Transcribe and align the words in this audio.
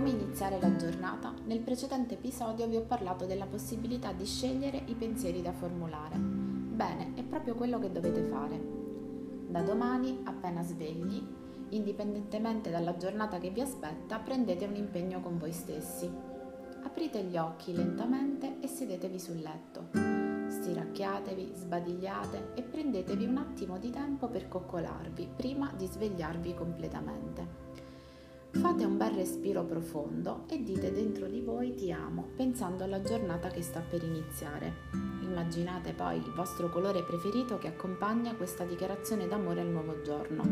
Come 0.00 0.12
iniziare 0.12 0.58
la 0.58 0.74
giornata? 0.76 1.34
Nel 1.44 1.60
precedente 1.60 2.14
episodio 2.14 2.66
vi 2.66 2.76
ho 2.76 2.80
parlato 2.80 3.26
della 3.26 3.44
possibilità 3.44 4.12
di 4.12 4.24
scegliere 4.24 4.80
i 4.86 4.94
pensieri 4.94 5.42
da 5.42 5.52
formulare. 5.52 6.16
Bene, 6.16 7.12
è 7.16 7.22
proprio 7.22 7.54
quello 7.54 7.78
che 7.78 7.92
dovete 7.92 8.22
fare. 8.22 8.58
Da 9.46 9.60
domani, 9.60 10.20
appena 10.24 10.62
svegli, 10.62 11.22
indipendentemente 11.68 12.70
dalla 12.70 12.96
giornata 12.96 13.36
che 13.36 13.50
vi 13.50 13.60
aspetta, 13.60 14.18
prendete 14.20 14.64
un 14.64 14.76
impegno 14.76 15.20
con 15.20 15.36
voi 15.36 15.52
stessi. 15.52 16.10
Aprite 16.82 17.22
gli 17.22 17.36
occhi 17.36 17.74
lentamente 17.74 18.56
e 18.60 18.68
sedetevi 18.68 19.18
sul 19.18 19.40
letto. 19.40 19.88
Stiracchiatevi, 20.48 21.52
sbadigliate 21.56 22.52
e 22.54 22.62
prendetevi 22.62 23.26
un 23.26 23.36
attimo 23.36 23.76
di 23.76 23.90
tempo 23.90 24.28
per 24.28 24.48
coccolarvi 24.48 25.28
prima 25.36 25.70
di 25.76 25.84
svegliarvi 25.84 26.54
completamente. 26.54 27.69
Fate 28.52 28.84
un 28.84 28.96
bel 28.96 29.12
respiro 29.12 29.64
profondo 29.64 30.44
e 30.48 30.62
dite 30.62 30.92
dentro 30.92 31.28
di 31.28 31.40
voi 31.40 31.74
ti 31.74 31.92
amo, 31.92 32.26
pensando 32.34 32.82
alla 32.82 33.00
giornata 33.00 33.48
che 33.48 33.62
sta 33.62 33.80
per 33.80 34.02
iniziare. 34.02 34.72
Immaginate 35.22 35.92
poi 35.92 36.16
il 36.16 36.32
vostro 36.34 36.68
colore 36.68 37.04
preferito 37.04 37.58
che 37.58 37.68
accompagna 37.68 38.34
questa 38.34 38.64
dichiarazione 38.64 39.28
d'amore 39.28 39.60
al 39.60 39.68
nuovo 39.68 40.02
giorno. 40.02 40.42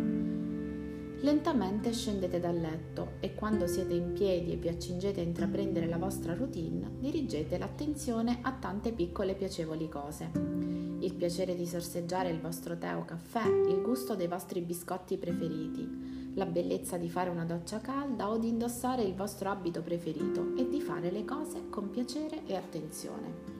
Lentamente 1.20 1.92
scendete 1.92 2.38
dal 2.38 2.56
letto 2.56 3.14
e 3.18 3.34
quando 3.34 3.66
siete 3.66 3.94
in 3.94 4.12
piedi 4.12 4.52
e 4.52 4.56
vi 4.56 4.68
accingete 4.68 5.20
a 5.20 5.24
intraprendere 5.24 5.88
la 5.88 5.98
vostra 5.98 6.34
routine, 6.34 6.88
dirigete 7.00 7.58
l'attenzione 7.58 8.38
a 8.42 8.52
tante 8.52 8.92
piccole 8.92 9.34
piacevoli 9.34 9.88
cose. 9.88 10.30
Il 11.00 11.14
piacere 11.14 11.56
di 11.56 11.66
sorseggiare 11.66 12.30
il 12.30 12.40
vostro 12.40 12.78
tè 12.78 12.94
o 12.94 13.04
caffè, 13.04 13.44
il 13.44 13.82
gusto 13.82 14.14
dei 14.14 14.28
vostri 14.28 14.60
biscotti 14.60 15.16
preferiti, 15.16 16.07
la 16.38 16.46
bellezza 16.46 16.96
di 16.96 17.10
fare 17.10 17.30
una 17.30 17.44
doccia 17.44 17.80
calda 17.80 18.30
o 18.30 18.38
di 18.38 18.48
indossare 18.48 19.02
il 19.02 19.14
vostro 19.14 19.50
abito 19.50 19.82
preferito 19.82 20.54
e 20.56 20.68
di 20.68 20.80
fare 20.80 21.10
le 21.10 21.24
cose 21.24 21.68
con 21.68 21.90
piacere 21.90 22.46
e 22.46 22.54
attenzione. 22.54 23.56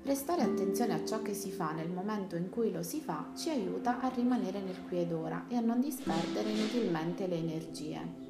Prestare 0.00 0.42
attenzione 0.42 0.94
a 0.94 1.04
ciò 1.04 1.20
che 1.20 1.34
si 1.34 1.50
fa 1.50 1.72
nel 1.72 1.90
momento 1.90 2.36
in 2.36 2.48
cui 2.50 2.70
lo 2.70 2.82
si 2.82 3.00
fa 3.00 3.32
ci 3.36 3.50
aiuta 3.50 4.00
a 4.00 4.08
rimanere 4.14 4.60
nel 4.60 4.80
qui 4.86 5.00
ed 5.00 5.12
ora 5.12 5.46
e 5.48 5.56
a 5.56 5.60
non 5.60 5.80
disperdere 5.80 6.50
inutilmente 6.50 7.26
le 7.26 7.36
energie. 7.36 8.27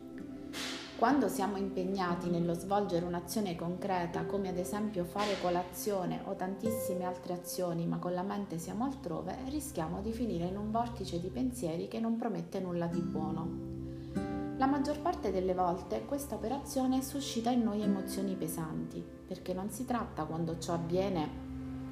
Quando 0.99 1.29
siamo 1.29 1.59
impegnati 1.59 2.29
nello 2.29 2.55
svolgere 2.55 3.05
un'azione 3.05 3.55
concreta, 3.55 4.27
come 4.27 4.49
ad 4.49 4.59
esempio 4.59 5.05
fare 5.05 5.41
colazione 5.41 6.23
o 6.25 6.35
tantissime 6.35 7.05
altre 7.05 7.35
azioni, 7.35 7.87
ma 7.87 7.99
con 7.99 8.15
la 8.15 8.25
mente 8.25 8.59
siamo 8.59 8.85
altrove, 8.85 9.37
rischiamo 9.49 10.01
di 10.01 10.11
finire 10.11 10.47
in 10.47 10.57
un 10.57 10.73
vortice 10.73 11.21
di 11.21 11.29
pensieri 11.29 11.87
che 11.87 12.01
non 12.01 12.17
promette 12.17 12.59
nulla 12.59 12.87
di 12.87 12.99
buono. 12.99 14.57
La 14.57 14.67
maggior 14.67 15.01
parte 15.01 15.31
delle 15.31 15.55
volte 15.55 16.05
questa 16.05 16.35
operazione 16.35 17.01
suscita 17.01 17.51
in 17.51 17.63
noi 17.63 17.81
emozioni 17.83 18.35
pesanti, 18.35 19.01
perché 19.25 19.55
non 19.55 19.71
si 19.71 19.85
tratta 19.85 20.25
quando 20.25 20.59
ciò 20.59 20.73
avviene 20.73 21.29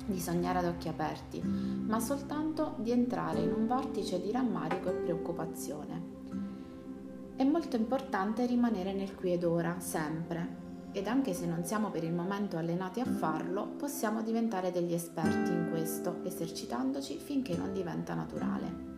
di 0.05 0.19
sognare 0.19 0.59
ad 0.59 0.65
occhi 0.65 0.89
aperti, 0.89 1.41
ma 1.43 2.01
soltanto 2.01 2.75
di 2.79 2.91
entrare 2.91 3.39
in 3.39 3.53
un 3.53 3.69
vortice 3.69 4.21
di 4.21 4.33
rammarico 4.33 4.89
e 4.89 4.95
preoccupazione. 4.95 6.16
È 7.37 7.45
molto 7.45 7.77
importante 7.77 8.47
rimanere 8.47 8.95
nel 8.95 9.15
qui 9.15 9.35
ed 9.35 9.45
ora, 9.45 9.79
sempre. 9.79 10.65
Ed 10.93 11.07
anche 11.07 11.35
se 11.35 11.45
non 11.45 11.67
siamo 11.67 11.91
per 11.91 12.03
il 12.03 12.15
momento 12.15 12.57
allenati 12.57 13.01
a 13.01 13.05
farlo, 13.05 13.67
possiamo 13.77 14.23
diventare 14.23 14.71
degli 14.71 14.95
esperti 14.95 15.51
in 15.51 15.69
questo, 15.69 16.21
esercitandoci 16.25 17.19
finché 17.19 17.55
non 17.55 17.75
diventa 17.75 18.15
naturale. 18.15 18.95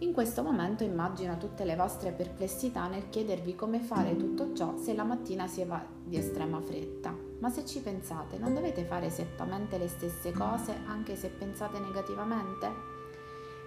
In 0.00 0.12
questo 0.12 0.42
momento 0.42 0.84
immagino 0.84 1.38
tutte 1.38 1.64
le 1.64 1.74
vostre 1.74 2.12
perplessità 2.12 2.86
nel 2.86 3.08
chiedervi 3.08 3.54
come 3.54 3.80
fare 3.80 4.14
tutto 4.16 4.52
ciò 4.52 4.76
se 4.76 4.94
la 4.94 5.04
mattina 5.04 5.46
si 5.46 5.64
va 5.64 5.82
di 6.04 6.18
estrema 6.18 6.60
fretta. 6.60 7.16
Ma 7.40 7.48
se 7.48 7.64
ci 7.64 7.80
pensate, 7.80 8.36
non 8.36 8.52
dovete 8.52 8.84
fare 8.84 9.06
esattamente 9.06 9.78
le 9.78 9.88
stesse 9.88 10.32
cose 10.32 10.74
anche 10.86 11.16
se 11.16 11.30
pensate 11.30 11.78
negativamente? 11.78 12.97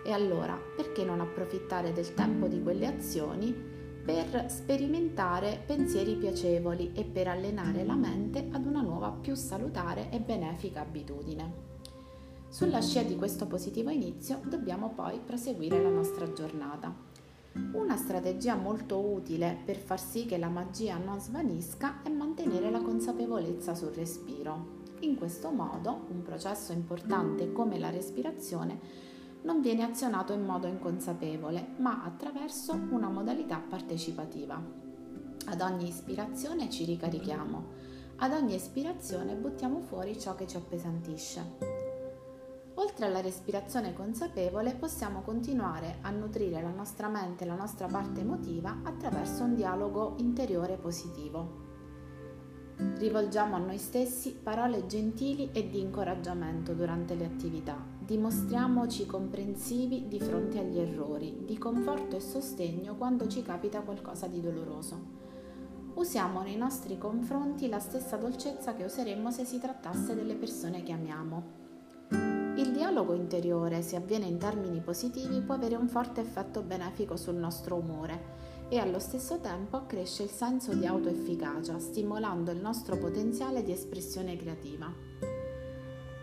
E 0.03 0.11
allora, 0.11 0.57
perché 0.75 1.03
non 1.03 1.21
approfittare 1.21 1.93
del 1.93 2.13
tempo 2.13 2.47
di 2.47 2.61
quelle 2.61 2.87
azioni 2.87 3.53
per 4.03 4.49
sperimentare 4.49 5.61
pensieri 5.65 6.15
piacevoli 6.15 6.91
e 6.93 7.03
per 7.03 7.27
allenare 7.27 7.85
la 7.85 7.95
mente 7.95 8.47
ad 8.51 8.65
una 8.65 8.81
nuova 8.81 9.11
più 9.11 9.35
salutare 9.35 10.09
e 10.09 10.19
benefica 10.19 10.81
abitudine? 10.81 11.69
Sulla 12.49 12.81
scia 12.81 13.03
di 13.03 13.15
questo 13.15 13.45
positivo 13.45 13.91
inizio 13.91 14.41
dobbiamo 14.43 14.89
poi 14.89 15.19
proseguire 15.23 15.81
la 15.81 15.89
nostra 15.89 16.33
giornata. 16.33 16.93
Una 17.73 17.95
strategia 17.95 18.55
molto 18.55 18.99
utile 18.99 19.57
per 19.63 19.77
far 19.77 19.99
sì 19.99 20.25
che 20.25 20.37
la 20.37 20.49
magia 20.49 20.97
non 20.97 21.19
svanisca 21.19 22.01
è 22.01 22.09
mantenere 22.09 22.71
la 22.71 22.81
consapevolezza 22.81 23.75
sul 23.75 23.89
respiro. 23.89 24.79
In 25.01 25.15
questo 25.15 25.51
modo, 25.51 26.07
un 26.09 26.23
processo 26.23 26.71
importante 26.71 27.51
come 27.51 27.77
la 27.77 27.89
respirazione 27.89 28.79
non 29.43 29.61
viene 29.61 29.83
azionato 29.83 30.33
in 30.33 30.45
modo 30.45 30.67
inconsapevole, 30.67 31.75
ma 31.77 32.03
attraverso 32.03 32.73
una 32.89 33.09
modalità 33.09 33.57
partecipativa. 33.57 34.61
Ad 35.45 35.61
ogni 35.61 35.87
ispirazione 35.87 36.69
ci 36.69 36.85
ricarichiamo, 36.85 37.65
ad 38.17 38.33
ogni 38.33 38.53
espirazione 38.53 39.35
buttiamo 39.35 39.79
fuori 39.79 40.19
ciò 40.19 40.35
che 40.35 40.45
ci 40.47 40.57
appesantisce. 40.57 41.79
Oltre 42.75 43.05
alla 43.05 43.21
respirazione 43.21 43.93
consapevole 43.93 44.75
possiamo 44.75 45.21
continuare 45.21 45.97
a 46.01 46.11
nutrire 46.11 46.61
la 46.61 46.69
nostra 46.69 47.09
mente 47.09 47.43
e 47.43 47.47
la 47.47 47.55
nostra 47.55 47.87
parte 47.87 48.21
emotiva 48.21 48.81
attraverso 48.83 49.43
un 49.43 49.55
dialogo 49.55 50.15
interiore 50.17 50.77
positivo. 50.77 51.69
Rivolgiamo 52.97 53.55
a 53.55 53.59
noi 53.59 53.77
stessi 53.77 54.33
parole 54.33 54.85
gentili 54.85 55.49
e 55.51 55.69
di 55.69 55.79
incoraggiamento 55.79 56.73
durante 56.73 57.15
le 57.15 57.25
attività. 57.25 58.00
Dimostriamoci 58.11 59.05
comprensivi 59.05 60.09
di 60.09 60.19
fronte 60.19 60.59
agli 60.59 60.77
errori, 60.77 61.43
di 61.45 61.57
conforto 61.57 62.17
e 62.17 62.19
sostegno 62.19 62.97
quando 62.97 63.25
ci 63.25 63.41
capita 63.41 63.79
qualcosa 63.79 64.27
di 64.27 64.41
doloroso. 64.41 64.99
Usiamo 65.93 66.41
nei 66.41 66.57
nostri 66.57 66.97
confronti 66.97 67.69
la 67.69 67.79
stessa 67.79 68.17
dolcezza 68.17 68.75
che 68.75 68.83
useremmo 68.83 69.31
se 69.31 69.45
si 69.45 69.61
trattasse 69.61 70.13
delle 70.13 70.35
persone 70.35 70.83
che 70.83 70.91
amiamo. 70.91 71.43
Il 72.57 72.73
dialogo 72.73 73.13
interiore, 73.13 73.81
se 73.81 73.95
avviene 73.95 74.25
in 74.25 74.37
termini 74.37 74.81
positivi, 74.81 75.39
può 75.39 75.55
avere 75.55 75.75
un 75.77 75.87
forte 75.87 76.19
effetto 76.19 76.63
benefico 76.63 77.15
sul 77.15 77.35
nostro 77.35 77.77
umore 77.77 78.67
e 78.67 78.77
allo 78.77 78.99
stesso 78.99 79.39
tempo 79.39 79.77
accresce 79.77 80.23
il 80.23 80.29
senso 80.31 80.73
di 80.73 80.85
autoefficacia, 80.85 81.79
stimolando 81.79 82.51
il 82.51 82.59
nostro 82.59 82.97
potenziale 82.97 83.63
di 83.63 83.71
espressione 83.71 84.35
creativa. 84.35 85.40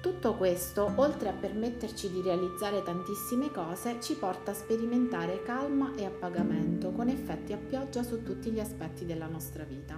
Tutto 0.00 0.34
questo, 0.34 0.92
oltre 0.94 1.28
a 1.28 1.32
permetterci 1.32 2.08
di 2.08 2.22
realizzare 2.22 2.84
tantissime 2.84 3.50
cose, 3.50 4.00
ci 4.00 4.14
porta 4.14 4.52
a 4.52 4.54
sperimentare 4.54 5.42
calma 5.42 5.92
e 5.96 6.04
appagamento, 6.04 6.92
con 6.92 7.08
effetti 7.08 7.52
a 7.52 7.56
pioggia 7.56 8.04
su 8.04 8.22
tutti 8.22 8.52
gli 8.52 8.60
aspetti 8.60 9.04
della 9.04 9.26
nostra 9.26 9.64
vita. 9.64 9.96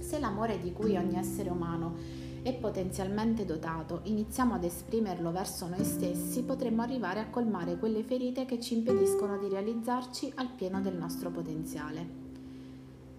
Se 0.00 0.18
l'amore 0.18 0.58
di 0.60 0.72
cui 0.72 0.96
ogni 0.96 1.18
essere 1.18 1.50
umano 1.50 1.94
e 2.42 2.54
potenzialmente 2.54 3.44
dotato, 3.44 4.00
iniziamo 4.04 4.54
ad 4.54 4.64
esprimerlo 4.64 5.30
verso 5.30 5.68
noi 5.68 5.84
stessi, 5.84 6.42
potremmo 6.42 6.80
arrivare 6.80 7.20
a 7.20 7.28
colmare 7.28 7.76
quelle 7.76 8.02
ferite 8.02 8.46
che 8.46 8.58
ci 8.60 8.78
impediscono 8.78 9.36
di 9.36 9.50
realizzarci 9.50 10.32
al 10.36 10.48
pieno 10.56 10.80
del 10.80 10.96
nostro 10.96 11.30
potenziale. 11.30 12.25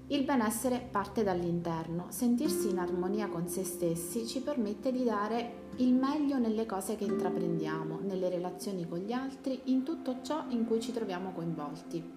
Il 0.09 0.23
benessere 0.23 0.87
parte 0.89 1.21
dall'interno, 1.21 2.05
sentirsi 2.11 2.69
in 2.69 2.77
armonia 2.77 3.27
con 3.27 3.49
se 3.49 3.65
stessi 3.65 4.25
ci 4.25 4.39
permette 4.39 4.89
di 4.89 5.03
dare 5.03 5.65
il 5.77 5.93
meglio 5.93 6.37
nelle 6.37 6.65
cose 6.65 6.95
che 6.95 7.03
intraprendiamo, 7.03 7.99
nelle 7.99 8.29
relazioni 8.29 8.87
con 8.87 8.99
gli 8.99 9.11
altri, 9.11 9.63
in 9.65 9.83
tutto 9.83 10.19
ciò 10.21 10.45
in 10.47 10.65
cui 10.65 10.79
ci 10.79 10.93
troviamo 10.93 11.33
coinvolti. 11.33 12.15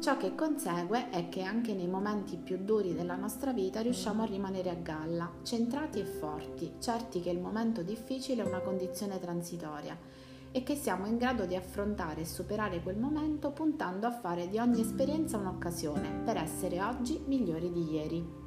Ciò 0.00 0.18
che 0.18 0.34
consegue 0.34 1.08
è 1.08 1.30
che 1.30 1.42
anche 1.44 1.72
nei 1.72 1.88
momenti 1.88 2.36
più 2.36 2.58
duri 2.58 2.92
della 2.92 3.16
nostra 3.16 3.54
vita 3.54 3.80
riusciamo 3.80 4.24
a 4.24 4.26
rimanere 4.26 4.68
a 4.68 4.74
galla, 4.74 5.32
centrati 5.44 5.98
e 5.98 6.04
forti, 6.04 6.74
certi 6.78 7.22
che 7.22 7.30
il 7.30 7.40
momento 7.40 7.82
difficile 7.82 8.42
è 8.42 8.46
una 8.46 8.60
condizione 8.60 9.18
transitoria 9.18 9.96
e 10.52 10.62
che 10.62 10.76
siamo 10.76 11.06
in 11.06 11.16
grado 11.16 11.46
di 11.46 11.56
affrontare 11.56 12.20
e 12.20 12.26
superare 12.26 12.82
quel 12.82 12.98
momento 12.98 13.50
puntando 13.50 14.06
a 14.06 14.12
fare 14.12 14.48
di 14.48 14.58
ogni 14.58 14.82
esperienza 14.82 15.38
un'occasione 15.38 16.22
per 16.24 16.36
essere 16.36 16.82
oggi 16.82 17.20
migliori 17.26 17.72
di 17.72 17.90
ieri. 17.90 18.41